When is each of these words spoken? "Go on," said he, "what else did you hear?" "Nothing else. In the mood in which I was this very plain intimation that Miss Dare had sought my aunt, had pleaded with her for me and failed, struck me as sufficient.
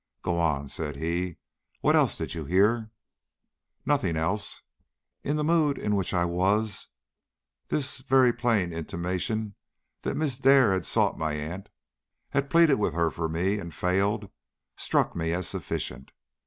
"Go 0.23 0.39
on," 0.39 0.67
said 0.67 0.95
he, 0.95 1.37
"what 1.81 1.95
else 1.95 2.17
did 2.17 2.33
you 2.33 2.45
hear?" 2.45 2.89
"Nothing 3.85 4.15
else. 4.17 4.63
In 5.23 5.35
the 5.35 5.43
mood 5.43 5.77
in 5.77 5.95
which 5.95 6.11
I 6.11 6.25
was 6.25 6.87
this 7.67 7.99
very 7.99 8.33
plain 8.33 8.73
intimation 8.73 9.53
that 10.01 10.17
Miss 10.17 10.39
Dare 10.39 10.73
had 10.73 10.87
sought 10.87 11.19
my 11.19 11.33
aunt, 11.33 11.69
had 12.31 12.49
pleaded 12.49 12.79
with 12.79 12.95
her 12.95 13.11
for 13.11 13.29
me 13.29 13.59
and 13.59 13.75
failed, 13.75 14.31
struck 14.75 15.15
me 15.15 15.33
as 15.33 15.47
sufficient. 15.47 16.09